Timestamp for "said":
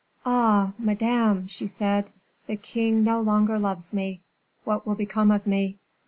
1.67-2.07